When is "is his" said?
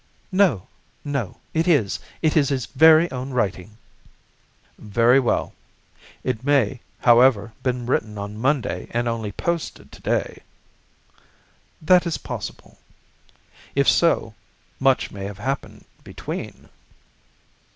2.35-2.65